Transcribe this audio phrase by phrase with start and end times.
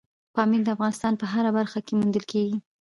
[0.35, 2.57] پامیر د افغانستان په هره برخه کې موندل کېږي.